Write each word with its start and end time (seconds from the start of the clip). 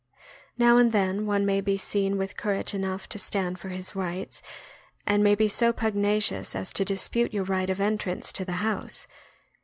Now 0.57 0.77
and 0.77 0.91
then 0.91 1.27
one 1.27 1.45
may 1.45 1.61
be 1.61 1.77
seen 1.77 2.17
with 2.17 2.35
courage 2.35 2.73
enough 2.73 3.07
to 3.09 3.19
stand 3.19 3.59
for 3.59 3.69
his 3.69 3.95
rights, 3.95 4.41
and 5.05 5.23
may 5.23 5.35
be 5.35 5.47
so 5.47 5.71
pugnacious 5.71 6.55
as 6.55 6.73
to 6.73 6.83
dis 6.83 7.07
pute 7.07 7.35
your 7.35 7.43
right 7.43 7.69
of 7.69 7.79
entrance 7.79 8.31
to 8.33 8.43
the 8.43 8.53
house. 8.65 9.05